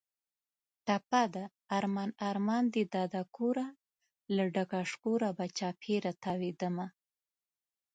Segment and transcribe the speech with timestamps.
[0.85, 1.43] ټپه ده:
[1.77, 3.67] ارمان ارمان دې دادا کوره،
[4.35, 6.87] له ډکه شکوره به چاپېره تاوېدمه